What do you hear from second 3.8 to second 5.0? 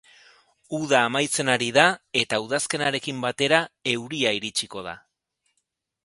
euria iritsiko da.